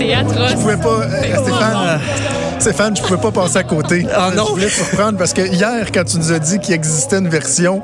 C'est 0.00 0.14
atroce. 0.14 0.50
Je 0.50 0.54
pouvais 0.56 0.76
pas, 0.76 1.00
euh, 1.02 1.36
Stéphane, 1.42 2.00
Stéphane, 2.58 2.96
je 2.96 3.02
pouvais 3.02 3.20
pas 3.20 3.30
passer 3.30 3.56
à 3.58 3.62
côté. 3.64 4.06
Ah 4.14 4.30
non? 4.34 4.46
Je 4.46 4.50
voulais 4.52 4.66
te 4.66 4.72
surprendre 4.72 5.18
parce 5.18 5.32
que 5.34 5.42
hier, 5.42 5.86
quand 5.92 6.04
tu 6.04 6.16
nous 6.18 6.32
as 6.32 6.38
dit 6.38 6.58
qu'il 6.58 6.74
existait 6.74 7.18
une 7.18 7.28
version 7.28 7.82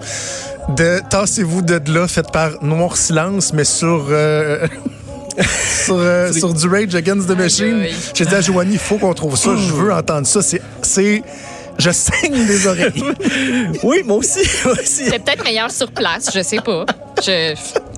de 0.76 1.00
Tassez-vous 1.10 1.62
de 1.62 1.80
là, 1.92 2.08
faite 2.08 2.32
par 2.32 2.50
Noir 2.62 2.96
Silence, 2.96 3.52
mais 3.52 3.64
sur. 3.64 4.06
euh, 4.10 4.66
sur, 5.84 5.96
euh, 5.98 6.32
sur 6.32 6.54
du 6.54 6.66
Rage 6.68 6.94
Against 6.94 7.28
the 7.28 7.36
Machine. 7.36 7.86
J'ai 8.14 8.24
dit 8.24 8.34
à 8.34 8.40
Joanie, 8.40 8.72
il 8.72 8.78
faut 8.78 8.96
qu'on 8.96 9.12
trouve 9.14 9.36
ça. 9.36 9.50
Je 9.56 9.72
veux 9.72 9.92
entendre 9.92 10.26
ça. 10.26 10.40
C'est. 10.42 10.62
c'est- 10.82 11.22
Je 11.78 11.90
saigne 11.90 12.46
des 12.46 12.66
oreilles. 12.66 13.04
Oui, 13.82 14.02
moi 14.06 14.16
aussi. 14.16 14.40
moi 14.64 14.72
aussi. 14.72 15.04
C'est 15.10 15.22
peut-être 15.22 15.44
meilleur 15.44 15.70
sur 15.70 15.90
place, 15.92 16.30
je 16.34 16.42
sais 16.42 16.56
pas. 16.64 16.86
Je, 17.22 17.54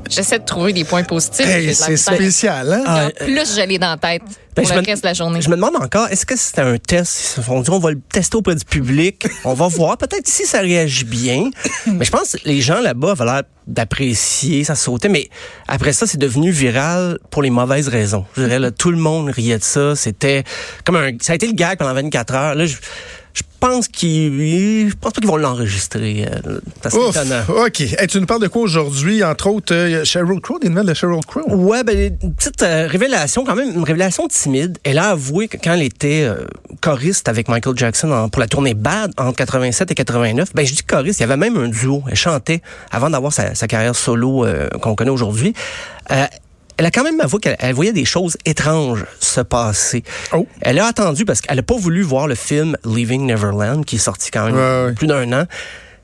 j'essaie 0.08 0.38
de 0.38 0.44
trouver 0.44 0.72
des 0.72 0.84
points 0.84 1.02
positifs. 1.04 1.46
Hey, 1.46 1.74
c'est 1.74 1.96
spécial, 1.96 2.72
hein? 2.72 2.82
Ah, 2.86 3.08
Plus 3.20 3.56
je 3.56 3.66
l'ai 3.66 3.78
dans 3.78 3.90
la 3.90 3.96
tête 3.96 4.22
Ben, 4.54 4.62
pour 4.62 4.64
je 4.70 4.74
le 4.74 4.80
me- 4.82 4.86
reste 4.86 5.02
de 5.02 5.08
la 5.08 5.14
journée. 5.14 5.40
Je 5.40 5.48
me 5.50 5.56
demande 5.56 5.76
encore, 5.76 6.08
est-ce 6.08 6.26
que 6.26 6.36
c'était 6.36 6.62
un 6.62 6.76
test? 6.78 7.38
On 7.48 7.60
dit 7.60 7.70
on 7.70 7.78
va 7.78 7.90
le 7.90 8.00
tester 8.00 8.36
auprès 8.36 8.54
du 8.54 8.64
public. 8.64 9.26
On 9.44 9.54
va 9.54 9.68
voir. 9.68 9.96
Peut-être 9.98 10.26
si 10.28 10.44
ça 10.46 10.60
réagit 10.60 11.04
bien. 11.04 11.50
Mais 11.86 12.04
je 12.04 12.10
pense 12.10 12.32
que 12.32 12.38
les 12.48 12.60
gens 12.60 12.80
là-bas 12.80 13.12
avaient 13.12 13.24
l'air 13.24 13.42
d'apprécier, 13.66 14.64
ça 14.64 14.74
sautait. 14.74 15.08
Mais 15.08 15.28
après 15.66 15.92
ça, 15.92 16.06
c'est 16.06 16.18
devenu 16.18 16.50
viral 16.50 17.18
pour 17.30 17.42
les 17.42 17.50
mauvaises 17.50 17.88
raisons. 17.88 18.24
Je 18.36 18.42
dirais, 18.42 18.58
là, 18.58 18.70
tout 18.70 18.90
le 18.90 18.96
monde 18.98 19.30
riait 19.30 19.58
de 19.58 19.64
ça. 19.64 19.94
C'était 19.96 20.44
comme 20.84 20.96
un, 20.96 21.12
ça 21.20 21.32
a 21.32 21.36
été 21.36 21.46
le 21.46 21.52
gag 21.52 21.78
pendant 21.78 21.94
24 21.94 22.34
heures. 22.34 22.54
Là, 22.54 22.66
je, 22.66 22.76
je 23.38 23.42
pense 23.60 23.88
qu'ils, 23.88 24.88
je 24.88 24.94
pense 24.94 25.12
pas 25.12 25.20
qu'ils 25.20 25.28
vont 25.28 25.36
l'enregistrer. 25.36 26.26
euh, 26.46 26.60
C'est 26.82 26.96
étonnant. 27.10 27.42
OK. 27.66 27.80
Hey, 27.80 28.06
tu 28.08 28.18
nous 28.20 28.26
parles 28.26 28.40
de 28.42 28.48
quoi 28.48 28.62
aujourd'hui? 28.62 29.22
Entre 29.24 29.46
autres, 29.48 29.74
euh, 29.74 30.04
Sheryl 30.04 30.40
Crow, 30.40 30.58
des 30.58 30.68
nouvelles 30.68 30.86
de 30.86 30.94
Sheryl 30.94 31.20
Crow. 31.26 31.42
Ouais, 31.48 31.82
ben 31.84 32.16
une 32.22 32.34
petite 32.34 32.62
euh, 32.62 32.86
révélation 32.88 33.44
quand 33.44 33.54
même, 33.56 33.70
une 33.74 33.82
révélation 33.84 34.28
timide. 34.28 34.78
Elle 34.84 34.98
a 34.98 35.10
avoué 35.10 35.48
que 35.48 35.56
quand 35.56 35.72
elle 35.74 35.82
était 35.82 36.22
euh, 36.24 36.46
choriste 36.80 37.28
avec 37.28 37.48
Michael 37.48 37.76
Jackson 37.76 38.10
en- 38.12 38.28
pour 38.28 38.40
la 38.40 38.46
tournée 38.46 38.74
Bad 38.74 39.12
entre 39.18 39.36
87 39.36 39.90
et 39.90 39.94
89, 39.94 40.54
ben 40.54 40.64
je 40.66 40.74
dis 40.74 40.82
choriste, 40.82 41.18
il 41.20 41.22
y 41.22 41.24
avait 41.24 41.36
même 41.36 41.56
un 41.56 41.68
duo. 41.68 42.02
Elle 42.08 42.16
chantait 42.16 42.62
avant 42.90 43.10
d'avoir 43.10 43.32
sa, 43.32 43.54
sa 43.54 43.66
carrière 43.66 43.94
solo 43.96 44.46
qu'on 44.80 44.94
connaît 44.94 45.10
aujourd'hui. 45.10 45.52
Elle 46.78 46.86
a 46.86 46.90
quand 46.90 47.02
même 47.04 47.20
avoué 47.20 47.40
qu'elle 47.40 47.56
elle 47.58 47.74
voyait 47.74 47.92
des 47.92 48.04
choses 48.04 48.36
étranges 48.44 49.04
se 49.20 49.40
passer. 49.40 50.02
Oh. 50.32 50.46
Elle 50.60 50.78
a 50.78 50.86
attendu 50.86 51.24
parce 51.24 51.40
qu'elle 51.40 51.58
a 51.58 51.62
pas 51.62 51.76
voulu 51.76 52.02
voir 52.02 52.28
le 52.28 52.34
film 52.36 52.76
Leaving 52.84 53.26
Neverland 53.26 53.84
qui 53.84 53.96
est 53.96 53.98
sorti 53.98 54.30
quand 54.30 54.46
même 54.46 54.54
Ouais, 54.54 54.92
plus 54.94 55.08
d'un 55.08 55.30
an. 55.32 55.44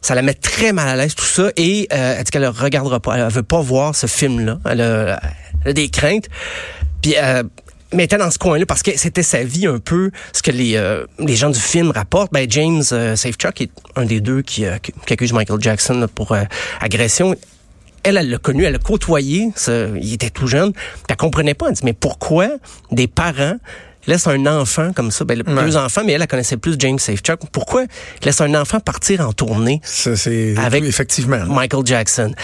Ça 0.02 0.14
la 0.14 0.22
met 0.22 0.34
très 0.34 0.72
mal 0.72 0.89
à 0.89 0.97
l'aise 0.97 1.14
tout 1.14 1.25
ça 1.25 1.50
et 1.56 1.89
euh, 1.92 2.17
elle 2.19 2.25
dit 2.25 2.30
qu'elle 2.30 2.42
ne 2.42 2.48
regardera 2.48 3.00
pas, 3.00 3.17
elle 3.17 3.33
veut 3.33 3.42
pas 3.42 3.62
voir 3.62 3.95
ce 3.95 4.06
film-là. 4.06 4.58
Elle 4.69 4.80
a, 4.83 5.20
elle 5.64 5.70
a 5.70 5.72
des 5.72 5.89
craintes. 5.89 6.28
Puis 7.00 7.14
euh, 7.17 7.42
mais 7.95 8.02
elle 8.02 8.06
était 8.06 8.19
dans 8.19 8.30
ce 8.30 8.39
coin-là 8.39 8.67
parce 8.67 8.83
que 8.83 8.91
c'était 8.97 9.22
sa 9.22 9.45
vie 9.45 9.67
un 9.67 9.78
peu 9.78 10.11
ce 10.33 10.42
que 10.42 10.50
les 10.50 10.77
euh, 10.77 11.06
les 11.19 11.36
gens 11.36 11.50
du 11.50 11.61
film 11.61 11.91
rapportent. 11.92 12.33
Ben 12.33 12.50
James 12.50 12.83
euh, 12.92 13.14
Safechuck 13.17 13.61
est 13.61 13.70
un 13.97 14.05
des 14.05 14.20
deux 14.20 14.42
qui, 14.42 14.67
euh, 14.67 14.78
qui 14.78 14.92
qui 15.06 15.12
accuse 15.12 15.33
Michael 15.33 15.61
Jackson 15.61 15.95
là, 15.95 16.08
pour 16.08 16.33
euh, 16.33 16.42
agression. 16.80 17.35
Elle, 18.05 18.17
elle 18.19 18.31
l'a 18.31 18.39
connu, 18.39 18.65
elle 18.65 18.73
l'a 18.75 18.79
côtoyé. 18.79 19.51
ça, 19.57 19.87
il 20.01 20.13
était 20.13 20.31
tout 20.31 20.47
jeune. 20.47 20.73
Puis 20.73 20.83
elle 21.09 21.17
comprenait 21.17 21.55
pas. 21.55 21.67
Elle 21.69 21.75
dit 21.75 21.81
mais 21.85 21.92
pourquoi 21.95 22.48
des 22.92 23.07
parents 23.09 23.57
laissent 24.07 24.27
un 24.27 24.45
enfant 24.47 24.92
comme 24.92 25.11
ça, 25.11 25.25
ben, 25.25 25.42
Ouais. 25.47 25.65
deux 25.65 25.77
enfants, 25.79 26.03
mais 26.05 26.13
elle, 26.13 26.20
elle 26.23 26.29
connaissait 26.29 26.59
plus 26.59 26.77
James 26.79 26.98
Safechuck. 26.98 27.41
Pourquoi 27.51 27.87
laisse 28.23 28.41
un 28.42 28.55
enfant 28.55 28.79
partir 28.79 29.27
en 29.27 29.33
tournée 29.33 29.81
Ça, 29.83 30.15
c'est 30.17 30.55
Avec- 30.59 30.85
effectivement. 30.85 31.45
Michael 31.47 31.87
Jackson? 31.87 32.35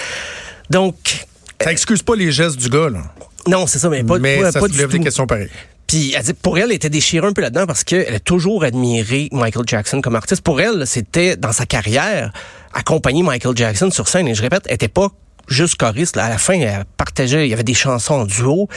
Donc, 0.70 1.26
Ça 1.62 1.70
excuse 1.72 2.02
pas 2.02 2.16
les 2.16 2.32
gestes 2.32 2.56
du 2.56 2.70
gars, 2.70 2.88
là. 2.88 3.02
non, 3.46 3.66
c'est 3.66 3.78
ça, 3.78 3.90
mais 3.90 4.02
pas, 4.02 4.18
mais 4.18 4.38
pas, 4.40 4.52
ça 4.52 4.60
pas 4.60 4.68
du 4.68 4.78
des 4.78 4.86
tout. 4.88 4.98
questions 5.00 5.26
pareilles. 5.26 5.50
Puis 5.86 6.14
elle 6.16 6.22
dit, 6.22 6.32
pour 6.34 6.56
elle, 6.56 6.66
elle 6.66 6.72
était 6.72 6.88
déchirée 6.88 7.26
un 7.26 7.32
peu 7.32 7.42
là-dedans 7.42 7.66
parce 7.66 7.82
qu'elle 7.84 8.14
a 8.14 8.20
toujours 8.20 8.62
admiré 8.64 9.28
Michael 9.32 9.64
Jackson 9.66 10.00
comme 10.00 10.14
artiste. 10.16 10.40
Pour 10.42 10.60
elle, 10.60 10.86
c'était 10.86 11.36
dans 11.36 11.52
sa 11.52 11.66
carrière 11.66 12.32
accompagner 12.72 13.22
Michael 13.24 13.56
Jackson 13.56 13.90
sur 13.90 14.06
scène. 14.08 14.28
Et 14.28 14.34
je 14.36 14.40
répète, 14.40 14.62
elle 14.68 14.76
était 14.76 14.86
pas 14.88 15.08
juste 15.50 15.76
choriste. 15.76 16.16
là. 16.16 16.24
À 16.24 16.28
la 16.30 16.38
fin, 16.38 16.54
elle 16.54 16.84
partageait, 16.96 17.46
il 17.46 17.50
y 17.50 17.54
avait 17.54 17.64
des 17.64 17.74
chansons 17.74 18.14
en 18.14 18.24
duo. 18.24 18.68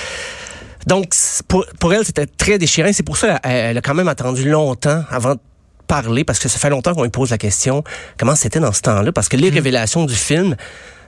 Donc, 0.87 1.13
pour, 1.47 1.65
pour 1.79 1.93
elle, 1.93 2.03
c'était 2.03 2.25
très 2.25 2.57
déchirant. 2.57 2.89
C'est 2.91 3.03
pour 3.03 3.17
ça 3.17 3.39
qu'elle 3.39 3.51
elle 3.51 3.77
a 3.77 3.81
quand 3.81 3.93
même 3.93 4.09
attendu 4.09 4.49
longtemps 4.49 5.03
avant 5.09 5.35
de 5.35 5.39
parler, 5.87 6.23
parce 6.23 6.39
que 6.39 6.49
ça 6.49 6.59
fait 6.59 6.69
longtemps 6.69 6.93
qu'on 6.93 7.03
lui 7.03 7.09
pose 7.09 7.31
la 7.31 7.37
question 7.37 7.83
comment 8.17 8.35
c'était 8.35 8.59
dans 8.59 8.71
ce 8.73 8.81
temps-là? 8.81 9.11
Parce 9.11 9.29
que 9.29 9.37
les 9.37 9.49
révélations 9.49 10.05
du 10.05 10.15
film 10.15 10.55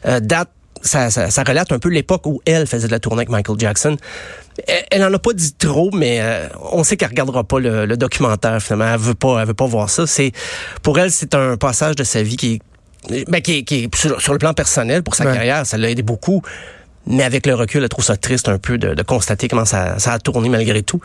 euh, 0.05 0.19
datent 0.19 0.51
ça, 0.81 1.09
ça, 1.09 1.31
ça 1.31 1.43
relate 1.43 1.71
un 1.71 1.79
peu 1.79 1.89
l'époque 1.89 2.27
où 2.27 2.41
elle 2.45 2.67
faisait 2.67 2.87
de 2.87 2.91
la 2.91 2.99
tournée 2.99 3.21
avec 3.21 3.29
Michael 3.29 3.57
Jackson. 3.57 3.97
Elle, 4.67 4.85
elle 4.91 5.03
en 5.03 5.13
a 5.13 5.17
pas 5.17 5.33
dit 5.33 5.53
trop, 5.53 5.89
mais 5.91 6.19
euh, 6.21 6.47
on 6.71 6.83
sait 6.83 6.95
qu'elle 6.95 7.09
regardera 7.09 7.43
pas 7.43 7.59
le, 7.59 7.85
le 7.85 7.97
documentaire 7.97 8.61
finalement. 8.61 8.93
Elle 8.93 8.99
veut 8.99 9.15
pas, 9.15 9.41
elle 9.41 9.47
veut 9.47 9.53
pas 9.53 9.65
voir 9.65 9.89
ça. 9.89 10.05
C'est 10.05 10.31
pour 10.83 10.99
elle, 10.99 11.11
c'est 11.11 11.33
un 11.33 11.57
passage 11.57 11.95
de 11.95 12.03
sa 12.03 12.21
vie 12.21 12.37
qui 12.37 12.53
est, 12.55 12.59
ben, 13.27 13.41
qui 13.41 13.59
est, 13.59 13.63
qui 13.63 13.89
sur, 13.95 14.21
sur 14.21 14.33
le 14.33 14.39
plan 14.39 14.53
personnel 14.53 15.03
pour 15.03 15.15
sa 15.15 15.25
Ouais. 15.25 15.33
carrière, 15.33 15.65
ça 15.65 15.77
l'a 15.77 15.89
aidé 15.89 16.01
beaucoup. 16.03 16.41
Mais 17.07 17.23
avec 17.23 17.45
le 17.45 17.53
recul, 17.53 17.83
elle 17.83 17.89
trouve 17.89 18.03
ça 18.03 18.17
triste 18.17 18.49
un 18.49 18.57
peu 18.57 18.79
de, 18.79 18.95
de 18.95 19.03
constater 19.03 19.47
comment 19.47 19.63
ça, 19.65 19.99
ça 19.99 20.13
a 20.13 20.19
tourné 20.19 20.49
malgré 20.49 20.81
tout. 20.81 20.99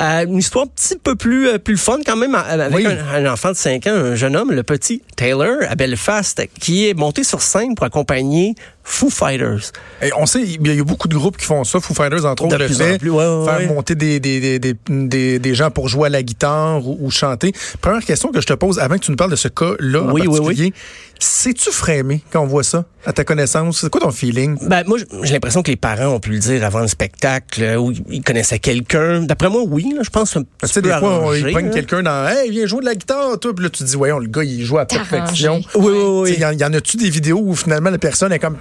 Euh, 0.00 0.24
une 0.26 0.38
histoire 0.38 0.64
un 0.64 0.68
petit 0.68 0.96
peu 1.00 1.14
plus, 1.14 1.46
euh, 1.48 1.58
plus 1.58 1.76
fun 1.76 1.98
quand 2.04 2.16
même, 2.16 2.34
euh, 2.34 2.38
avec 2.66 2.74
Oui. 2.74 2.84
un, 2.86 3.24
un 3.24 3.32
enfant 3.32 3.50
de 3.52 3.56
5 3.56 3.86
ans, 3.86 3.92
un 3.94 4.14
jeune 4.16 4.34
homme, 4.34 4.50
le 4.50 4.64
petit 4.64 5.02
Taylor, 5.14 5.58
à 5.68 5.76
Belfast, 5.76 6.42
qui 6.58 6.88
est 6.88 6.94
monté 6.94 7.22
sur 7.22 7.40
scène 7.40 7.76
pour 7.76 7.86
accompagner 7.86 8.56
Foo 8.86 9.08
Fighters. 9.10 9.72
Et 10.02 10.10
on 10.18 10.26
sait, 10.26 10.42
il 10.42 10.66
y 10.74 10.78
a 10.80 10.84
beaucoup 10.84 11.08
de 11.08 11.14
groupes 11.16 11.38
qui 11.38 11.46
font 11.46 11.64
ça. 11.64 11.80
Foo 11.80 11.94
Fighters, 11.94 12.24
entre 12.26 12.42
De 12.42 12.48
autres, 12.54 12.58
le 12.58 12.66
plus 12.66 12.76
en 12.82 12.84
fait. 12.84 12.98
plus, 12.98 13.10
ouais, 13.10 13.24
ouais, 13.26 13.44
faire 13.46 13.56
ouais. 13.58 13.66
monter 13.66 13.94
des, 13.94 14.20
des, 14.20 14.40
des, 14.40 14.58
des, 14.58 14.74
des, 14.88 15.38
des 15.38 15.54
gens 15.54 15.70
pour 15.70 15.88
jouer 15.88 16.06
à 16.06 16.10
la 16.10 16.22
guitare 16.22 16.86
ou, 16.86 16.98
ou 17.00 17.10
chanter. 17.10 17.52
Première 17.80 18.04
question 18.04 18.30
que 18.30 18.40
je 18.40 18.46
te 18.46 18.52
pose 18.52 18.78
avant 18.78 18.96
que 18.96 19.00
tu 19.00 19.10
nous 19.10 19.16
parles 19.16 19.30
de 19.30 19.36
ce 19.36 19.48
cas-là 19.48 20.02
en 20.02 20.12
Oui, 20.12 20.22
oui, 20.26 20.38
particulier. 20.38 20.72
Sais-tu 21.18 21.70
frémé 21.70 22.22
quand 22.30 22.42
on 22.42 22.46
voit 22.46 22.64
ça, 22.64 22.84
à 23.06 23.12
ta 23.12 23.24
connaissance? 23.24 23.80
C'est 23.80 23.88
quoi 23.88 24.00
ton 24.00 24.10
feeling? 24.10 24.58
Ben, 24.68 24.82
moi, 24.86 24.98
j'ai 25.22 25.32
l'impression 25.32 25.62
que 25.62 25.70
les 25.70 25.76
parents 25.76 26.08
ont 26.16 26.20
pu 26.20 26.30
le 26.30 26.38
dire 26.38 26.64
avant 26.64 26.80
le 26.80 26.88
spectacle, 26.88 27.62
euh, 27.62 27.76
où 27.76 27.92
ils 28.10 28.22
connaissaient 28.22 28.58
quelqu'un. 28.58 29.22
D'après 29.22 29.48
moi, 29.48 29.62
oui, 29.66 29.86
là, 29.96 30.02
je 30.04 30.10
pense 30.10 30.36
un 30.36 30.42
petit 30.42 30.50
Tu 30.62 30.66
sais, 30.68 30.82
peu 30.82 30.88
des 30.90 30.98
fois, 30.98 31.20
on, 31.24 31.32
ils 31.32 31.50
prennent 31.52 31.70
quelqu'un 31.70 32.02
dans 32.02 32.26
Hey, 32.28 32.50
viens 32.50 32.66
jouer 32.66 32.80
de 32.80 32.86
la 32.86 32.94
guitare, 32.96 33.38
toi. 33.40 33.54
Puis 33.54 33.64
là, 33.64 33.70
tu 33.70 33.84
te 33.84 33.88
dis, 33.88 33.94
voyons, 33.96 34.18
le 34.18 34.26
gars, 34.26 34.42
il 34.44 34.64
joue 34.64 34.76
à 34.78 34.84
perfection. 34.86 35.52
Arrangé. 35.52 35.68
Oui, 35.76 35.92
oui, 35.94 36.20
oui. 36.30 36.34
sais, 36.34 36.40
Y, 36.40 36.44
en- 36.44 36.52
y 36.58 36.64
en 36.64 36.72
a-tu 36.74 36.96
des 36.96 37.10
vidéos 37.10 37.40
où 37.42 37.54
finalement 37.54 37.90
la 37.90 37.98
personne 37.98 38.32
est 38.32 38.38
comme 38.40 38.56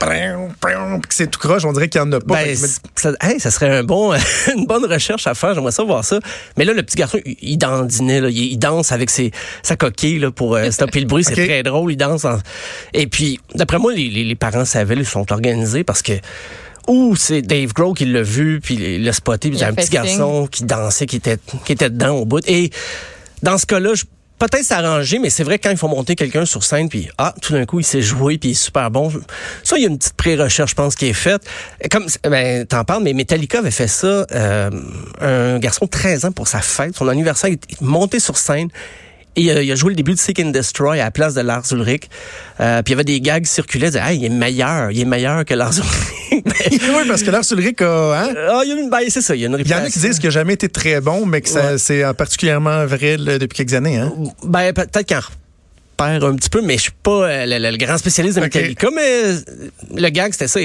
C'est 1.09 1.29
tout 1.29 1.39
croche? 1.39 1.65
On 1.65 1.73
dirait 1.73 1.89
qu'il 1.89 1.99
y 1.99 2.03
en 2.03 2.11
a 2.11 2.19
pas. 2.19 2.35
Ben, 2.43 2.55
ça, 2.95 3.11
hey, 3.21 3.39
ça 3.39 3.51
serait 3.51 3.69
un 3.69 3.83
bon, 3.83 4.13
une 4.55 4.65
bonne 4.65 4.85
recherche 4.85 5.27
à 5.27 5.33
faire. 5.33 5.53
J'aimerais 5.53 5.71
ça 5.71 5.83
voir 5.83 6.03
ça. 6.05 6.19
Mais 6.57 6.65
là, 6.65 6.73
le 6.73 6.83
petit 6.83 6.95
garçon, 6.97 7.19
il, 7.25 7.35
il 7.41 7.57
dandinait, 7.57 8.21
là. 8.21 8.29
Il, 8.29 8.37
il 8.53 8.57
danse 8.57 8.91
avec 8.91 9.09
ses, 9.09 9.31
sa 9.63 9.75
coquille 9.75 10.19
là, 10.19 10.31
pour 10.31 10.55
euh, 10.55 10.71
stopper 10.71 10.99
le 10.99 11.05
bruit. 11.07 11.23
C'est 11.23 11.33
très 11.47 11.63
drôle. 11.63 11.91
Il 11.91 11.97
danse. 11.97 12.25
en- 12.25 12.39
Et 12.93 13.07
puis, 13.07 13.39
d'après 13.55 13.77
moi, 13.79 13.93
les, 13.93 14.09
les, 14.09 14.23
les 14.23 14.35
parents 14.35 14.65
savaient, 14.65 14.95
ils 14.95 15.05
sont 15.05 15.31
organisés 15.31 15.83
parce 15.83 16.01
que 16.01 16.13
ou 16.87 17.15
c'est 17.15 17.41
Dave 17.41 17.71
Grohl 17.73 17.95
qui 17.95 18.03
l'a 18.05 18.21
vu, 18.23 18.59
puis 18.61 18.75
il 18.75 19.05
l'a 19.05 19.13
spoté, 19.13 19.47
puis 19.49 19.57
il 19.57 19.61
y 19.61 19.63
a 19.63 19.67
un 19.69 19.73
petit 19.73 19.89
garçon 19.89 20.47
qui 20.51 20.65
dansait, 20.65 21.05
qui 21.05 21.15
était, 21.15 21.37
qui 21.65 21.71
était 21.71 21.89
dedans 21.89 22.15
au 22.17 22.25
bout. 22.25 22.41
Et 22.45 22.71
dans 23.41 23.57
ce 23.57 23.65
cas-là, 23.65 23.93
je- 23.93 24.03
peut-être 24.39 24.63
s'arranger, 24.63 25.19
mais 25.19 25.29
c'est 25.29 25.43
vrai 25.43 25.59
quand 25.59 25.69
il 25.69 25.77
faut 25.77 25.87
monter 25.87 26.15
quelqu'un 26.15 26.45
sur 26.45 26.63
scène, 26.63 26.89
puis 26.89 27.09
ah, 27.17 27.33
tout 27.41 27.53
d'un 27.53 27.65
coup, 27.65 27.79
il 27.79 27.83
sait 27.83 28.01
jouer, 28.01 28.37
puis 28.37 28.49
il 28.49 28.51
est 28.53 28.55
super 28.55 28.91
bon. 28.91 29.11
Ça, 29.63 29.77
il 29.77 29.83
y 29.83 29.85
a 29.85 29.89
une 29.89 29.97
petite 29.97 30.15
pré-recherche, 30.15 30.71
je 30.71 30.75
pense, 30.75 30.95
qui 30.95 31.07
est 31.07 31.13
faite. 31.13 31.43
Comme, 31.91 32.07
ben, 32.23 32.65
t'en 32.65 32.83
parles, 32.83 33.03
mais 33.03 33.13
Metallica 33.13 33.59
avait 33.59 33.71
fait 33.71 33.87
ça, 33.87 34.25
euh, 34.31 34.69
un 35.21 35.59
garçon 35.59 35.85
de 35.85 35.89
13 35.89 36.25
ans 36.25 36.31
pour 36.31 36.47
sa 36.47 36.61
fête, 36.61 36.95
son 36.95 37.07
anniversaire, 37.07 37.49
il 37.49 37.53
est 37.53 37.81
monté 37.81 38.19
sur 38.19 38.37
scène, 38.37 38.69
et 39.35 39.51
euh, 39.51 39.63
il 39.63 39.71
a 39.71 39.75
joué 39.75 39.89
le 39.89 39.95
début 39.95 40.13
de 40.13 40.19
Seek 40.19 40.39
and 40.39 40.49
Destroy 40.49 40.99
à 40.99 41.05
la 41.05 41.11
place 41.11 41.33
de 41.33 41.41
Lars 41.41 41.63
Ulrich. 41.71 42.03
Euh, 42.59 42.81
puis 42.83 42.91
il 42.91 42.93
y 42.93 42.95
avait 42.95 43.03
des 43.03 43.19
gags 43.21 43.43
qui 43.43 43.51
circulaient, 43.51 43.87
disaient, 43.87 44.01
hey, 44.03 44.17
il 44.19 44.25
est 44.25 44.29
meilleur, 44.29 44.91
il 44.91 44.99
est 45.01 45.05
meilleur 45.05 45.43
que 45.45 45.53
Lars 45.53 45.73
Ulrich. 45.77 46.43
oui, 46.71 47.03
parce 47.07 47.23
que 47.23 47.31
Lars 47.31 47.43
Ulrich 47.51 47.81
a. 47.81 48.23
Hein? 48.23 48.33
Ah, 48.49 48.61
il 48.63 48.69
y 48.69 48.71
a 48.73 48.75
une, 48.75 48.89
ben, 48.89 48.99
c'est 49.09 49.21
ça, 49.21 49.35
il 49.35 49.41
y 49.41 49.45
a 49.45 49.47
une 49.47 49.57
Il 49.59 49.67
y 49.67 49.73
en 49.73 49.77
a 49.77 49.89
qui 49.89 49.99
disent 49.99 50.17
qu'il 50.19 50.27
n'a 50.27 50.31
jamais 50.31 50.53
été 50.53 50.69
très 50.69 51.01
bon, 51.01 51.25
mais 51.25 51.41
que 51.41 51.49
ça- 51.49 51.71
Ouais. 51.73 51.77
c'est 51.77 52.03
euh, 52.03 52.13
particulièrement 52.13 52.85
vrai 52.85 53.17
là, 53.17 53.37
depuis 53.39 53.57
quelques 53.57 53.73
années. 53.73 53.97
Hein? 53.97 54.11
Ben, 54.43 54.73
peut-être 54.73 55.07
qu'en 55.07 55.19
un 56.05 56.35
petit 56.35 56.49
peu, 56.49 56.61
mais 56.61 56.77
je 56.77 56.83
suis 56.83 56.91
pas 56.91 57.11
euh, 57.11 57.45
le, 57.45 57.71
le 57.71 57.77
grand 57.77 57.97
spécialiste 57.97 58.37
de. 58.37 58.41
Metallica. 58.41 58.89
Mais 58.93 59.23
euh, 59.25 59.39
le 59.95 60.09
gag, 60.09 60.31
c'était 60.33 60.47
ça. 60.47 60.59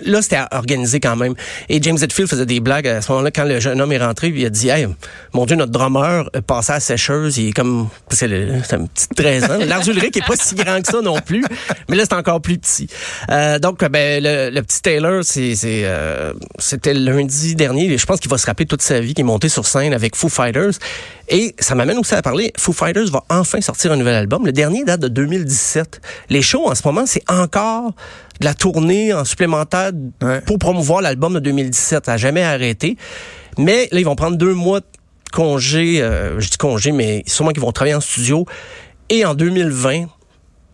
Là, 0.00 0.22
c'était 0.22 0.40
organisé 0.50 1.00
quand 1.00 1.16
même. 1.16 1.34
Et 1.68 1.82
James 1.82 1.98
Hetfield 2.00 2.28
faisait 2.28 2.46
des 2.46 2.60
blagues 2.60 2.86
à 2.86 3.00
ce 3.00 3.10
moment-là 3.12 3.30
quand 3.30 3.44
le 3.44 3.60
jeune 3.60 3.80
homme 3.80 3.92
est 3.92 3.98
rentré. 3.98 4.32
Il 4.34 4.44
a 4.44 4.50
dit, 4.50 4.68
hey, 4.68 4.86
mon 5.32 5.46
Dieu, 5.46 5.56
notre 5.56 5.72
drummer 5.72 6.30
passait 6.46 6.72
à 6.72 6.76
la 6.76 6.80
sécheuse. 6.80 7.38
Il 7.38 7.48
est 7.48 7.52
comme, 7.52 7.88
c'est 8.10 8.26
un 8.26 8.86
petit 8.86 9.08
13 9.14 9.44
ans. 9.44 9.58
Lars 9.66 9.86
Ulrich 9.88 10.16
est 10.16 10.26
pas 10.26 10.36
si 10.36 10.54
grand 10.54 10.80
que 10.80 10.88
ça 10.88 11.00
non 11.00 11.20
plus, 11.20 11.44
mais 11.88 11.96
là, 11.96 12.04
c'est 12.08 12.14
encore 12.14 12.40
plus 12.40 12.58
petit. 12.58 12.88
Euh, 13.30 13.58
donc, 13.58 13.84
ben, 13.88 14.22
le, 14.22 14.50
le 14.50 14.62
petit 14.62 14.82
Taylor, 14.82 15.22
c'est, 15.22 15.54
euh, 15.64 16.32
c'était 16.58 16.94
lundi 16.94 17.54
dernier. 17.54 17.96
Je 17.96 18.06
pense 18.06 18.20
qu'il 18.20 18.30
va 18.30 18.38
se 18.38 18.46
rappeler 18.46 18.66
toute 18.66 18.82
sa 18.82 19.00
vie 19.00 19.14
qu'il 19.14 19.24
est 19.24 19.26
monté 19.26 19.48
sur 19.48 19.66
scène 19.66 19.92
avec 19.94 20.16
Foo 20.16 20.28
Fighters. 20.28 20.78
Et 21.28 21.54
ça 21.58 21.74
m'amène 21.74 21.98
aussi 21.98 22.14
à 22.14 22.22
parler, 22.22 22.52
Foo 22.58 22.72
Fighters 22.72 23.10
va 23.10 23.22
enfin 23.30 23.60
sortir 23.60 23.92
un 23.92 23.96
nouvel 23.96 24.14
album. 24.14 24.44
Le 24.44 24.52
dernier 24.52 24.84
date 24.84 25.00
de 25.00 25.08
2017. 25.08 26.00
Les 26.28 26.42
shows 26.42 26.68
en 26.68 26.74
ce 26.74 26.82
moment, 26.86 27.04
c'est 27.06 27.22
encore 27.30 27.92
de 28.40 28.44
la 28.44 28.54
tournée 28.54 29.12
en 29.14 29.24
supplémentaire 29.24 29.92
Ouais. 30.22 30.40
pour 30.42 30.58
promouvoir 30.58 31.00
l'album 31.00 31.34
de 31.34 31.40
2017. 31.40 32.06
Ça 32.06 32.12
n'a 32.12 32.18
jamais 32.18 32.42
arrêté. 32.42 32.96
Mais 33.58 33.88
là, 33.92 34.00
ils 34.00 34.04
vont 34.04 34.16
prendre 34.16 34.36
deux 34.36 34.54
mois 34.54 34.80
de 34.80 34.86
congé. 35.32 36.02
euh, 36.02 36.38
je 36.40 36.50
dis 36.50 36.56
congé, 36.58 36.92
mais 36.92 37.22
sûrement 37.26 37.52
qu'ils 37.52 37.62
vont 37.62 37.72
travailler 37.72 37.94
en 37.94 38.00
studio. 38.00 38.44
Et 39.08 39.24
en 39.24 39.34
2020, 39.34 40.06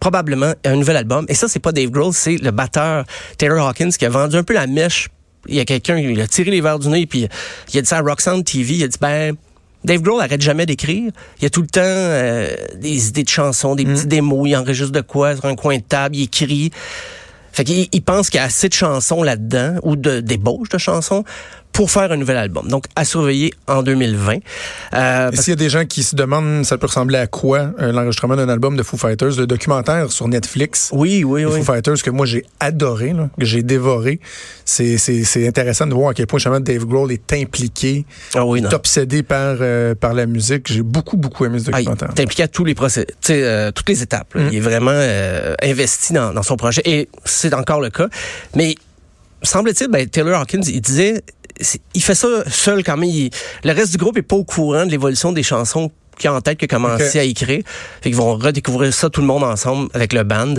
probablement 0.01 0.55
un 0.65 0.77
nouvel 0.77 0.97
album. 0.97 1.27
Et 1.29 1.35
ça, 1.35 1.47
c'est 1.49 1.59
pas 1.61 1.73
Dave 1.73 1.91
Grohl, 1.91 2.13
c'est 2.15 2.37
le 2.37 2.51
batteur 2.51 3.05
Taylor 3.39 3.69
Hawkins 3.69 3.91
qui 3.91 4.05
a 4.07 4.09
vendu 4.09 4.37
un 4.37 4.43
peu 4.43 4.55
la 4.55 4.67
mèche. 4.67 5.09
Il 5.47 5.55
y 5.55 5.61
a 5.61 5.65
quelqu'un, 5.65 5.97
il 5.97 6.21
a 6.21 6.27
tiré 6.27 6.51
les 6.51 6.61
verres 6.61 6.79
du 6.79 6.89
nez, 6.89 7.07
puis 7.07 7.27
il 7.73 7.79
a 7.79 7.83
dit 7.83 7.89
ça 7.89 7.99
à 7.99 8.01
Roxanne 8.01 8.43
TV. 8.45 8.75
Il 8.75 8.85
a 8.85 8.89
dit, 8.89 8.99
ben, 9.01 9.37
Dave 9.85 10.03
Grohl 10.03 10.21
arrête 10.21 10.43
jamais 10.43 10.67
d'écrire. 10.67 11.11
Il 11.39 11.43
y 11.43 11.47
a 11.47 11.51
tout 11.51 11.63
le 11.63 11.67
temps 11.67 11.81
euh, 11.83 12.55
des 12.77 13.09
idées 13.09 13.23
de 13.23 13.29
chansons, 13.29 13.75
des 13.75 13.85
petits 13.85 14.07
démos. 14.07 14.49
Il 14.49 14.57
enregistre 14.57 14.93
de 14.93 15.01
quoi 15.01 15.37
sur 15.37 15.47
un 15.47 15.57
coin 15.57 15.79
de 15.79 15.83
table, 15.83 16.17
il 16.17 16.25
écrit. 16.25 16.71
Fait 17.53 17.65
qu'il 17.65 17.89
il 17.93 18.03
pense 18.03 18.31
qu'il 18.31 18.39
y 18.39 18.41
a 18.41 18.45
assez 18.45 18.69
de 18.69 18.75
chansons 18.75 19.23
là-dedans, 19.23 19.77
ou 19.83 19.97
de 19.97 20.21
débauches 20.21 20.69
de 20.69 20.79
chansons, 20.79 21.25
pour 21.73 21.91
faire 21.91 22.11
un 22.13 22.17
nouvel 22.17 22.37
album. 22.37 22.69
Donc, 22.69 22.85
à 22.97 23.05
surveiller 23.05 23.53
en 23.69 23.83
2020. 23.83 24.39
Euh, 24.93 25.31
Et 25.31 25.37
s'il 25.37 25.51
y 25.51 25.53
a 25.53 25.57
des 25.57 25.71
gens 25.71 25.85
qui 25.87 26.03
se 26.03 26.17
demandent, 26.17 26.65
ça 26.65 26.77
peut 26.79 26.87
ressembler 26.87 27.17
à 27.19 27.27
quoi 27.27 27.71
euh, 27.81 27.93
l'enregistrement 27.93 28.37
d'un 28.37 28.49
album 28.49 28.77
de 28.77 28.83
Foo 28.83 28.97
Fighters, 28.97 29.37
le 29.39 29.47
documentaire 29.47 30.11
sur 30.11 30.27
Netflix. 30.29 30.91
oui, 30.93 31.23
oui, 31.25 31.45
oui. 31.45 31.59
Foo 31.59 31.73
Fighters 31.73 32.03
que 32.03 32.11
moi 32.11 32.27
j'ai 32.27 32.45
adoré, 32.59 33.13
là, 33.13 33.31
que 33.39 33.45
j'ai 33.45 33.63
dévoré. 33.63 34.21
C'est, 34.65 34.99
c'est, 34.99 35.25
c'est 35.25 35.47
intéressant 35.47 35.87
de 35.87 35.95
voir 35.95 36.11
à 36.11 36.15
quel 36.15 36.27
point 36.27 36.39
justement 36.39 36.61
Dave 36.61 36.85
Grohl 36.87 37.13
est 37.13 37.33
impliqué, 37.33 38.05
Ah 38.35 38.45
oui, 38.45 38.61
est 38.63 38.75
obsédé 38.75 39.23
par, 39.23 39.57
euh, 39.61 39.95
par 39.95 40.13
la 40.13 40.27
musique. 40.27 40.71
J'ai 40.73 40.83
beaucoup, 40.83 41.17
beaucoup 41.17 41.45
aimé 41.45 41.59
ce 41.61 41.71
Ah, 41.73 41.81
il 41.81 41.85
documentaire. 41.87 42.11
est 42.17 42.21
impliqué 42.23 42.43
à 42.43 42.49
tous 42.49 42.65
les 42.65 42.75
procès, 42.75 43.07
tu 43.07 43.15
sais, 43.23 43.43
euh, 43.45 43.71
toutes 43.71 43.89
les 43.89 44.03
étapes. 44.03 44.35
là. 44.35 44.43
Mm. 44.43 44.49
Il 44.53 44.57
est 44.57 44.61
vraiment 44.61 44.91
investi 45.63 46.13
dans, 46.13 46.33
dans 46.33 46.43
son 46.43 46.57
projet 46.57 46.83
et 46.85 47.09
c'est 47.25 47.55
encore 47.55 47.81
le 47.81 47.91
cas. 47.91 48.09
Mais 48.57 48.75
semble-t-il, 49.43 49.89
ben, 49.91 50.07
Taylor 50.09 50.41
Hawkins, 50.41 50.61
il 50.67 50.81
disait, 50.81 51.23
il 51.95 52.03
fait 52.03 52.15
ça 52.15 52.29
seul 52.51 52.83
quand 52.85 52.97
même. 52.97 53.09
Il- 53.11 53.31
le 53.65 53.73
reste 53.73 53.93
du 53.93 53.99
groupe 53.99 54.17
est 54.19 54.23
pas 54.23 54.37
au 54.37 54.45
courant 54.45 54.87
de 54.87 54.91
l'évolution 54.91 55.33
des 55.33 55.43
chansons 55.43 55.91
qu'il 56.19 56.29
a 56.29 56.35
en 56.35 56.41
tête, 56.41 56.59
qu'il 56.59 56.67
a 56.67 56.69
commencé 56.77 57.19
à 57.19 57.25
écrire. 57.25 57.63
Fait 58.03 58.11
qu'ils 58.11 58.17
vont 58.17 58.37
redécouvrir 58.37 58.93
ça 58.93 59.09
tout 59.09 59.21
le 59.23 59.27
monde 59.27 59.43
ensemble 59.43 59.89
avec 59.95 60.13
le 60.13 60.23
band. 60.23 60.55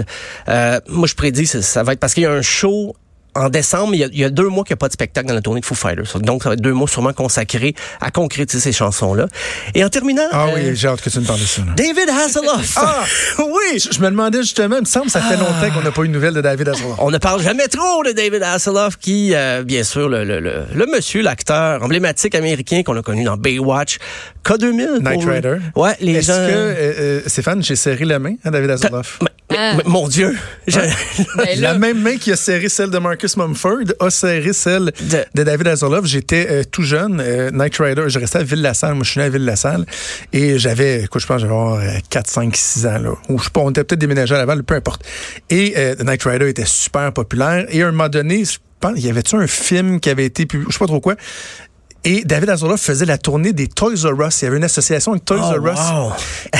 Euh, 0.47 0.79
moi, 0.87 1.07
je 1.07 1.13
prédis 1.15 1.43
que 1.49 1.61
ça 1.61 1.83
va 1.83 1.93
être 1.93 1.99
parce 1.99 2.13
qu'il 2.13 2.23
y 2.23 2.25
a 2.25 2.31
un 2.31 2.41
show 2.41 2.95
en 3.35 3.49
décembre, 3.49 3.93
il 3.95 3.99
y, 3.99 4.03
a, 4.03 4.07
il 4.11 4.19
y 4.19 4.23
a 4.25 4.29
deux 4.29 4.47
mois 4.49 4.63
qu'il 4.63 4.73
n'y 4.73 4.77
a 4.77 4.83
pas 4.83 4.87
de 4.87 4.93
spectacle 4.93 5.27
dans 5.27 5.33
la 5.33 5.41
tournée 5.41 5.61
de 5.61 5.65
Foo 5.65 5.75
Fighters. 5.75 6.19
Donc, 6.19 6.43
ça 6.43 6.49
va 6.49 6.53
être 6.55 6.61
deux 6.61 6.73
mois 6.73 6.87
sûrement 6.87 7.13
consacrés 7.13 7.73
à 8.01 8.11
concrétiser 8.11 8.59
ces 8.61 8.71
chansons-là. 8.73 9.27
Et 9.73 9.83
en 9.83 9.89
terminant... 9.89 10.23
Ah 10.31 10.47
euh, 10.47 10.51
oui, 10.55 10.75
j'ai 10.75 10.87
hâte 10.87 11.01
que 11.01 11.09
tu 11.09 11.19
me 11.19 11.25
parles 11.25 11.39
de 11.39 11.45
ça. 11.45 11.61
là. 11.61 11.73
David 11.75 12.09
Hasselhoff. 12.09 12.73
Ah, 12.77 13.03
oui! 13.39 13.79
Je, 13.79 13.89
je 13.95 13.99
me 14.01 14.09
demandais 14.09 14.39
justement, 14.41 14.75
il 14.77 14.81
me 14.81 14.85
semble 14.85 15.05
que 15.05 15.11
ça 15.13 15.21
fait 15.21 15.37
longtemps 15.37 15.73
qu'on 15.73 15.81
n'a 15.81 15.91
pas 15.91 16.03
eu 16.03 16.07
de 16.09 16.13
nouvelles 16.13 16.33
de 16.33 16.41
David 16.41 16.67
Hasselhoff. 16.69 16.95
On 16.99 17.09
ne 17.11 17.17
parle 17.17 17.41
jamais 17.41 17.67
trop 17.67 18.03
de 18.03 18.11
David 18.11 18.43
Hasselhoff, 18.43 18.97
qui, 18.97 19.31
euh, 19.33 19.63
bien 19.63 19.83
sûr, 19.83 20.09
le, 20.09 20.23
le, 20.23 20.39
le, 20.39 20.63
le 20.73 20.85
monsieur, 20.87 21.21
l'acteur 21.21 21.81
emblématique 21.83 22.35
américain 22.35 22.83
qu'on 22.83 22.97
a 22.97 23.01
connu 23.01 23.23
dans 23.23 23.37
Baywatch, 23.37 23.97
K2000. 24.45 24.87
pour- 24.95 25.01
Knight 25.03 25.23
Rider. 25.23 25.57
Ouais, 25.75 25.95
les 26.01 26.15
Est-ce 26.15 26.27
gens... 26.27 26.33
que, 26.33 26.51
euh, 26.51 26.93
euh, 26.99 27.21
Stéphane, 27.27 27.63
j'ai 27.63 27.75
serré 27.75 28.05
la 28.05 28.19
main 28.19 28.35
à 28.43 28.51
David 28.51 28.71
Hasselhoff? 28.71 29.19
Mais- 29.77 29.83
mon 29.85 30.07
Dieu. 30.07 30.35
Je- 30.67 30.79
Ben 31.37 31.59
La 31.59 31.73
même 31.77 32.01
main 32.01 32.17
qui 32.17 32.31
a 32.31 32.35
serré 32.35 32.69
celle 32.69 32.89
de 32.89 32.97
Marcus 32.97 33.37
Mumford 33.37 33.83
a 33.99 34.09
serré 34.09 34.53
celle 34.53 34.85
De- 35.01 35.25
de, 35.35 35.43
David 35.43 35.67
Hasselhoff. 35.67 36.05
J'étais 36.05 36.47
euh, 36.49 36.63
tout 36.69 36.83
jeune, 36.83 37.19
euh, 37.23 37.51
Knight 37.51 37.75
Rider, 37.77 38.03
je 38.07 38.19
restais 38.19 38.39
à 38.39 38.43
Ville-la-Salle. 38.43 38.95
Moi, 38.95 39.03
je 39.03 39.11
suis 39.11 39.19
né 39.19 39.25
à 39.25 39.29
Ville-la-Salle. 39.29 39.85
Et 40.33 40.57
j'avais, 40.59 41.03
écoute, 41.03 41.21
je 41.21 41.27
pense 41.27 41.41
j'avais 41.41 41.53
avoir, 41.53 41.75
euh, 41.79 41.87
4, 42.09 42.27
5, 42.29 42.55
6 42.55 42.85
ans. 42.87 42.99
Là, 42.99 43.11
ou 43.29 43.37
je 43.39 43.43
sais 43.45 43.49
pas, 43.51 43.61
on 43.61 43.69
était 43.69 43.83
peut-être 43.83 43.99
déménagé 44.01 44.35
à 44.35 44.39
Laval, 44.39 44.63
peu 44.63 44.75
importe. 44.75 45.03
Et 45.49 45.73
euh, 45.77 45.95
Knight 46.03 46.23
Rider 46.23 46.49
était 46.49 46.65
super 46.65 47.11
populaire. 47.13 47.65
Et 47.69 47.81
à 47.83 47.87
un 47.87 47.91
moment 47.91 48.09
donné, 48.09 48.43
je 48.45 48.57
pense, 48.79 48.93
il 48.97 49.05
y 49.05 49.09
avait-tu 49.09 49.35
un 49.35 49.47
film 49.47 49.99
qui 49.99 50.09
avait 50.09 50.25
été 50.25 50.45
publié, 50.45 50.67
je 50.69 50.73
sais 50.73 50.79
pas 50.79 50.87
trop 50.87 50.99
quoi. 51.01 51.15
Et 52.03 52.23
David 52.25 52.49
Hasselhoff 52.49 52.81
faisait 52.81 53.05
la 53.05 53.17
tournée 53.17 53.53
des 53.53 53.67
Toys 53.67 53.93
R 54.03 54.27
Us. 54.27 54.41
Il 54.41 54.45
y 54.45 54.47
avait 54.47 54.57
une 54.57 54.63
association 54.63 55.11
avec 55.11 55.23
Toys 55.23 55.37
Oh, 55.39 55.61
R 55.61 55.67
Us. 55.73 55.79
wow. 55.79 56.11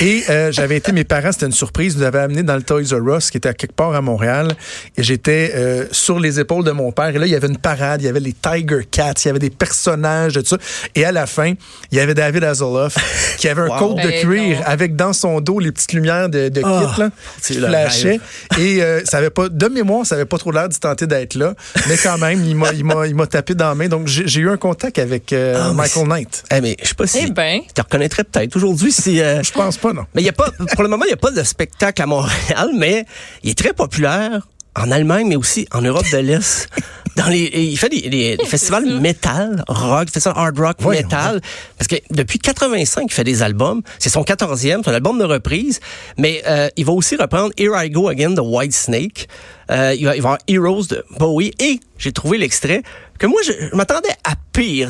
Et 0.02 0.24
euh, 0.30 0.52
j'avais 0.52 0.78
été, 0.78 0.92
mes 0.92 1.04
parents, 1.04 1.32
c'était 1.32 1.48
une 1.48 1.52
surprise, 1.52 1.98
nous 1.98 2.04
avaient 2.04 2.20
amené 2.20 2.44
dans 2.44 2.56
le 2.56 2.62
Toys 2.62 2.84
R 2.94 3.18
Us, 3.18 3.32
qui 3.32 3.38
était 3.38 3.50
à 3.50 3.54
quelque 3.54 3.74
part 3.74 3.94
à 3.96 4.02
Montréal. 4.02 4.54
Et 4.98 5.04
j'étais 5.04 5.52
euh, 5.56 5.86
sur 5.92 6.20
les 6.20 6.40
épaules 6.40 6.64
de 6.64 6.72
mon 6.72 6.92
père. 6.92 7.08
Et 7.10 7.18
là, 7.20 7.26
il 7.26 7.32
y 7.32 7.36
avait 7.36 7.48
une 7.48 7.58
parade, 7.58 8.02
il 8.02 8.06
y 8.06 8.08
avait 8.08 8.20
les 8.20 8.34
Tiger 8.34 8.86
Cats, 8.90 9.14
il 9.24 9.28
y 9.28 9.30
avait 9.30 9.40
des 9.40 9.50
personnages 9.50 10.34
de 10.34 10.42
tout 10.42 10.48
ça. 10.50 10.58
Et 10.96 11.06
à 11.06 11.12
la 11.12 11.26
fin, 11.26 11.54
il 11.92 11.98
y 11.98 12.00
avait 12.02 12.14
David 12.14 12.44
Hasselhoff, 12.44 12.96
qui 13.38 13.48
avait 13.48 13.62
un 13.64 13.68
Wow. 13.68 13.78
côte 13.80 13.98
de 14.04 14.10
Ben 14.10 14.22
cuir 14.22 14.58
non. 14.60 14.64
avec 14.66 14.96
dans 14.96 15.14
son 15.14 15.40
dos 15.42 15.60
les 15.60 15.72
petites 15.72 15.94
lumières 15.94 16.30
de, 16.30 16.50
de 16.50 16.62
Ah, 16.64 16.92
kit, 16.96 17.02
là, 17.02 17.10
c'est 17.42 17.54
qui 17.56 17.60
le 17.62 17.68
flashaient. 17.68 18.20
Et 18.60 18.84
euh, 18.84 19.02
ça 19.06 19.18
avait 19.18 19.30
pas, 19.30 19.50
de 19.50 19.68
mémoire, 19.68 20.06
ça 20.06 20.16
avait 20.16 20.26
pas 20.26 20.38
trop 20.38 20.52
l'air 20.52 20.68
d'y 20.70 20.80
tenter 20.80 21.08
d'être 21.08 21.36
là. 21.36 21.54
Mais 21.88 21.98
quand 21.98 22.18
même, 22.18 22.44
il 22.46 22.56
m'a, 22.56 23.28
tapé 23.28 23.56
dans 23.56 23.70
la 23.70 23.76
main. 23.76 23.88
Donc, 23.88 24.08
j'ai 24.08 24.40
eu 24.40 24.50
un 24.50 24.58
contact 24.58 25.00
avec 25.00 25.31
euh, 25.34 25.70
Ah, 25.70 25.74
Michael 25.74 26.08
Knight. 26.08 26.44
Eh, 26.52 26.62
mais 26.62 26.76
je 26.82 26.88
sais 26.90 26.94
pas 26.96 27.08
si... 27.08 27.20
eh 27.28 27.32
ben, 27.32 27.62
Tu 27.68 27.74
te 27.74 27.82
reconnaîtrais 27.82 28.24
peut-être 28.24 28.56
aujourd'hui 28.56 28.92
si... 28.92 29.22
euh, 29.22 29.42
Je 29.44 29.52
pense 29.52 29.78
pas, 29.78 29.94
non. 29.94 30.06
Mais 30.14 30.22
il 30.22 30.26
y 30.26 30.30
a 30.30 30.34
pas, 30.34 30.52
pour 30.74 30.84
le 30.84 30.90
moment, 30.90 31.06
il 31.06 31.10
n'y 31.10 31.14
a 31.14 31.18
pas 31.18 31.32
de 31.32 31.44
spectacle 31.44 32.02
à 32.02 32.06
Montréal, 32.06 32.70
mais 32.76 33.06
il 33.44 33.52
est 33.52 33.58
très 33.58 33.74
populaire 33.74 34.48
en 34.76 34.90
Allemagne, 34.92 35.28
mais 35.28 35.36
aussi 35.36 35.68
en 35.72 35.82
Europe 35.82 36.06
de 36.12 36.18
l'Est. 36.18 36.68
Dans 37.18 37.28
les, 37.28 37.52
il 37.54 37.78
fait 37.78 37.90
des, 37.90 38.08
des- 38.10 38.38
festivals 38.46 38.86
ça. 38.88 39.00
metal, 39.02 39.66
rock, 39.68 40.08
ça 40.16 40.32
hard 40.34 40.58
rock, 40.58 40.78
Voyons 40.80 41.02
metal. 41.02 41.42
Parce 41.78 41.90
que 41.90 41.98
depuis 42.10 42.40
85, 42.40 43.04
il 43.10 43.12
fait 43.14 43.26
des 43.26 43.44
albums. 43.44 43.82
C'est 44.00 44.10
son 44.10 44.22
14e, 44.24 44.80
c'est 44.82 44.90
un 44.90 44.94
album 44.94 45.20
de 45.20 45.26
reprise. 45.26 45.82
Mais 46.18 46.42
euh, 46.48 46.70
il 46.78 46.86
va 46.86 46.94
aussi 46.94 47.18
reprendre 47.18 47.52
Here 47.58 47.74
I 47.84 47.90
Go 47.90 48.08
Again 48.08 48.30
de 48.32 48.40
White 48.40 48.74
Snake. 48.74 49.28
Euh, 49.72 49.94
il, 49.94 50.06
va, 50.06 50.16
il 50.16 50.22
va 50.22 50.30
avoir 50.30 50.38
Heroes 50.48 50.86
de 50.90 51.04
Bowie. 51.20 51.52
Et 51.60 51.82
j'ai 51.98 52.14
trouvé 52.14 52.38
l'extrait 52.38 52.82
que 53.20 53.28
moi, 53.28 53.42
je, 53.46 53.52
je 53.52 53.76
m'attendais 53.76 54.08
à 54.24 54.36
pire. 54.54 54.90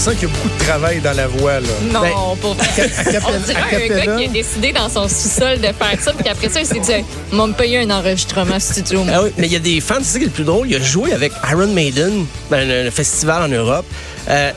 Sent 0.00 0.14
qu'il 0.16 0.28
y 0.28 0.30
a 0.30 0.34
beaucoup 0.34 0.48
de 0.48 0.64
travail 0.64 1.00
dans 1.00 1.12
la 1.12 1.26
voix, 1.26 1.60
là. 1.60 1.68
non, 1.92 2.00
Ben, 2.00 2.10
pour 2.40 2.52
À 2.60 2.64
capella- 2.64 3.20
On 3.28 3.46
dirait 3.46 3.60
un 3.84 3.88
gars 4.06 4.16
qui 4.16 4.24
a 4.24 4.28
décidé 4.28 4.72
dans 4.72 4.88
son 4.88 5.08
sous-sol 5.08 5.58
de 5.58 5.66
faire 5.66 6.00
ça, 6.00 6.12
puis 6.12 6.24
qu'après 6.24 6.48
ça, 6.48 6.60
il 6.60 6.66
s'est 6.66 6.78
dit, 6.80 7.04
on 7.32 7.36
va 7.36 7.46
me 7.48 7.52
payer 7.52 7.78
un 7.80 7.90
enregistrement 7.90 8.58
studio. 8.58 9.04
Ah 9.12 9.22
oui, 9.24 9.30
mais 9.36 9.46
il 9.46 9.52
y 9.52 9.56
a 9.56 9.60
des 9.60 9.80
fans, 9.80 9.96
c'est 10.00 10.12
ça 10.12 10.18
qui 10.18 10.24
est 10.24 10.28
le 10.28 10.32
plus 10.32 10.44
drôle. 10.44 10.68
Il 10.68 10.76
a 10.76 10.80
joué 10.80 11.12
avec 11.12 11.32
Iron 11.50 11.66
Maiden, 11.68 12.24
ben, 12.50 12.66
le, 12.66 12.84
le 12.84 12.90
festival 12.90 13.42
en 13.42 13.48
Europe. 13.48 13.84
Euh, 14.28 14.52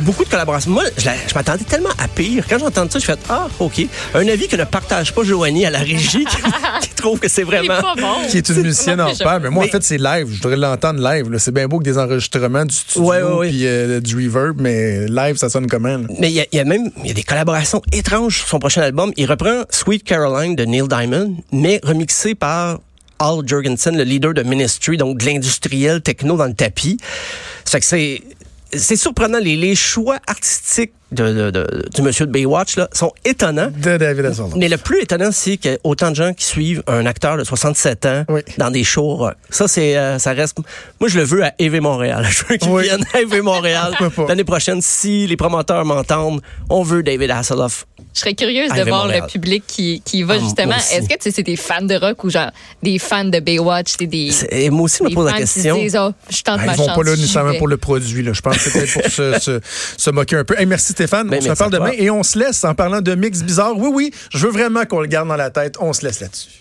beaucoup 0.00 0.24
de 0.24 0.28
collaborations. 0.28 0.70
Moi, 0.70 0.84
je, 0.98 1.08
m'attendais 1.34 1.64
tellement 1.64 1.90
à 1.98 2.08
pire. 2.08 2.44
Quand 2.48 2.58
j'entends 2.58 2.88
ça, 2.90 2.98
je 2.98 3.04
fais 3.04 3.16
Ah, 3.28 3.48
OK. 3.58 3.86
Un 4.14 4.28
avis 4.28 4.48
que 4.48 4.56
ne 4.56 4.64
partage 4.64 5.14
pas 5.14 5.22
Joanie 5.24 5.66
à 5.66 5.70
la 5.70 5.78
régie, 5.80 6.24
qui, 6.24 6.36
qui 6.82 6.94
trouve 6.94 7.18
que 7.18 7.28
c'est 7.28 7.36
C'est 7.36 7.44
vraiment. 7.44 7.80
pas 7.80 7.94
bon. 7.96 8.26
qui 8.28 8.38
est 8.38 8.48
une 8.48 8.62
musicienne 8.62 9.00
en 9.00 9.14
pair. 9.14 9.40
Mais 9.42 9.50
moi, 9.50 9.64
Mais- 9.64 9.68
en 9.70 9.72
fait, 9.72 9.82
c'est 9.82 9.98
live. 9.98 10.26
Je 10.30 10.42
voudrais 10.42 10.56
l'entendre 10.56 11.00
live. 11.02 11.26
C'est 11.38 11.54
bien 11.54 11.66
beau 11.68 11.78
que 11.78 11.84
des 11.84 11.98
enregistrements 11.98 12.64
du 12.64 12.74
studio 12.74 13.08
Ouais, 13.08 13.22
ouais, 13.22 13.32
ouais. 13.32 13.48
puis 13.48 13.66
euh, 13.66 14.00
du 14.00 14.14
reverb, 14.16 14.60
mais 14.60 15.06
live, 15.06 15.36
ça 15.36 15.48
sonne 15.48 15.66
comment? 15.66 15.96
là? 15.96 16.04
Mais 16.18 16.28
il 16.30 16.34
y, 16.34 16.40
a- 16.40 16.46
il 16.52 16.56
y 16.56 16.60
a 16.60 16.64
même 16.64 16.90
il 17.02 17.06
y 17.08 17.10
a 17.10 17.14
des 17.14 17.22
collaborations 17.22 17.82
étranges 17.92 18.38
sur 18.38 18.48
son 18.48 18.58
prochain 18.58 18.82
album. 18.82 19.12
Il 19.16 19.26
reprend 19.26 19.62
Sweet 19.70 20.04
Caroline 20.04 20.56
de 20.56 20.64
Neil 20.64 20.88
Diamond, 20.88 21.34
mais 21.52 21.80
remixé 21.82 22.34
par 22.34 22.78
Al 23.18 23.46
Jurgensen, 23.46 23.96
le 23.96 24.04
leader 24.04 24.32
de 24.34 24.42
Ministry, 24.42 24.96
donc 24.96 25.18
de 25.18 25.26
l'industriel 25.26 26.00
techno 26.00 26.36
dans 26.36 26.46
le 26.46 26.54
tapis. 26.54 26.98
Ça 27.64 27.72
fait 27.72 27.80
que 27.80 27.86
c'est 27.86 28.22
c'est 28.72 28.96
surprenant 28.96 29.38
les, 29.38 29.74
choix 29.74 30.18
artistiques 30.26 30.92
de, 31.12 31.32
de- 31.32 31.50
de- 31.50 31.88
du 31.94 32.02
monsieur 32.02 32.26
de 32.26 32.30
Baywatch 32.32 32.76
là, 32.76 32.88
sont 32.92 33.12
étonnants. 33.24 33.70
De 33.76 33.96
David 33.96 34.26
Hasselhoff. 34.26 34.54
Mais 34.56 34.68
le 34.68 34.76
plus 34.76 35.02
étonnant, 35.02 35.30
c'est 35.32 35.56
qu'il 35.56 35.72
y 35.72 35.74
a 35.74 35.78
autant 35.84 36.10
de 36.10 36.16
gens 36.16 36.32
qui 36.34 36.44
suivent 36.44 36.82
un 36.86 37.04
acteur 37.06 37.36
de 37.36 37.44
67 37.44 38.06
ans 38.06 38.24
Oui. 38.28 38.40
dans 38.58 38.70
des 38.70 38.84
shows. 38.84 39.16
rock. 39.16 39.34
Ça, 39.50 39.66
c'est, 39.68 39.96
euh, 39.96 40.18
ça 40.18 40.32
reste. 40.32 40.58
Moi, 41.00 41.08
je 41.08 41.18
le 41.18 41.24
veux 41.24 41.44
à 41.44 41.52
EV 41.58 41.80
Montréal. 41.80 42.24
Je 42.30 42.44
veux 42.48 42.56
qu'il 42.56 42.70
Oui. 42.70 42.84
vienne 42.84 43.04
à 43.12 43.20
EV 43.20 43.40
Montréal 43.42 43.92
l'année 44.28 44.44
prochaine. 44.44 44.80
Si 44.82 45.26
les 45.26 45.36
promoteurs 45.36 45.84
m'entendent, 45.84 46.40
on 46.68 46.82
veut 46.82 47.02
David 47.02 47.30
Hasselhoff. 47.30 47.86
Je 48.14 48.20
serais 48.20 48.34
curieuse 48.34 48.70
de 48.70 48.82
voir 48.82 49.04
Montréal. 49.04 49.22
le 49.26 49.30
public 49.32 49.64
qui, 49.66 50.02
qui 50.04 50.22
va 50.22 50.34
Ah, 50.34 50.38
justement. 50.40 50.74
Est-ce 50.76 51.08
que 51.08 51.14
tu 51.14 51.20
sais, 51.22 51.30
c'est 51.30 51.42
des 51.42 51.56
fans 51.56 51.82
de 51.82 51.94
rock 51.94 52.24
ou 52.24 52.30
genre 52.30 52.50
des 52.82 52.98
fans 52.98 53.24
de 53.24 53.38
Baywatch? 53.40 53.94
C'est 53.98 54.06
des, 54.06 54.30
Et 54.50 54.70
moi 54.70 54.82
aussi, 54.82 54.98
je 55.00 55.04
me 55.08 55.14
pose 55.14 55.26
la 55.30 55.38
question. 55.38 55.76
disent, 55.78 55.96
oh, 56.00 56.12
je 56.28 56.42
tente 56.42 56.58
Ah, 56.62 56.66
ma 56.66 56.72
ils 56.72 56.76
vont 56.78 56.86
chance. 56.86 56.96
pas 56.96 57.02
là 57.04 57.10
nécessairement 57.16 57.54
pour 57.58 57.68
le 57.68 57.76
produit. 57.76 58.22
Là. 58.22 58.32
Je 58.32 58.40
pense 58.40 58.56
que 58.56 58.62
c'est 58.62 58.72
peut-être 58.72 58.92
pour 58.94 59.10
se, 59.10 59.38
se, 59.40 59.60
se 59.96 60.10
moquer 60.10 60.36
un 60.36 60.44
peu. 60.44 60.58
Hey, 60.58 60.66
merci 60.66 60.92
Stéphane. 61.00 61.28
Ben, 61.28 61.38
on 61.38 61.42
se 61.42 61.48
reparle 61.48 61.70
demain 61.70 61.92
et 61.96 62.10
on 62.10 62.22
se 62.22 62.38
laisse 62.38 62.62
en 62.62 62.74
parlant 62.74 63.00
de 63.00 63.14
mix 63.14 63.42
bizarre. 63.42 63.72
Oui, 63.74 63.90
oui, 63.90 64.10
je 64.34 64.46
veux 64.46 64.52
vraiment 64.52 64.84
qu'on 64.84 65.00
le 65.00 65.06
garde 65.06 65.28
dans 65.28 65.36
la 65.36 65.48
tête. 65.48 65.76
On 65.80 65.94
se 65.94 66.04
laisse 66.04 66.20
là-dessus. 66.20 66.60